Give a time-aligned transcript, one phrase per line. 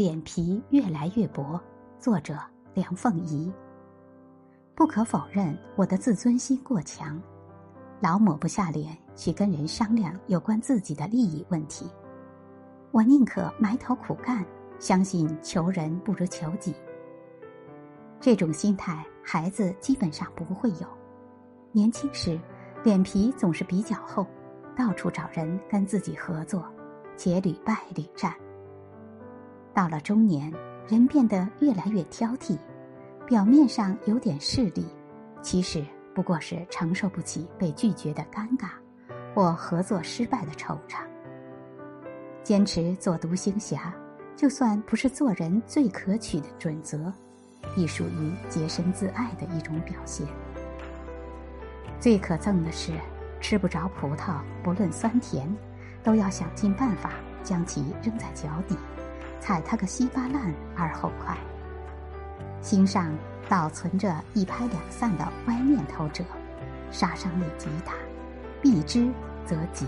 [0.00, 1.60] 脸皮越来越薄。
[1.98, 2.34] 作者
[2.72, 3.52] 梁凤仪。
[4.74, 7.20] 不可否认，我的自尊心过强，
[8.00, 11.86] 老抹不下脸去跟人商量有关自己的利益问题。
[12.92, 14.42] 我宁可埋头苦干，
[14.78, 16.74] 相信求人不如求己。
[18.18, 20.86] 这种心态，孩子基本上不会有。
[21.72, 22.40] 年轻时，
[22.82, 24.26] 脸皮总是比较厚，
[24.74, 26.64] 到处找人跟自己合作，
[27.18, 28.34] 且屡败屡战。
[29.74, 30.52] 到了中年。
[30.88, 32.58] 人变得越来越挑剔，
[33.24, 34.84] 表面上有点势利，
[35.40, 38.70] 其实不过是承受不起被拒绝的尴尬，
[39.32, 41.02] 或合作失败的惆怅。
[42.42, 43.94] 坚持做独行侠，
[44.34, 47.12] 就算不是做人最可取的准则，
[47.76, 50.26] 亦属于洁身自爱的一种表现。
[52.00, 52.94] 最可憎的是，
[53.40, 55.48] 吃不着葡萄，不论酸甜，
[56.02, 57.12] 都要想尽办法
[57.44, 58.76] 将其扔在脚底。
[59.40, 61.36] 踩他个稀巴烂而后快，
[62.60, 63.10] 心上
[63.48, 66.22] 倒存着一拍两散的歪念头者，
[66.92, 67.94] 杀伤力极大，
[68.60, 69.10] 避之
[69.46, 69.86] 则吉。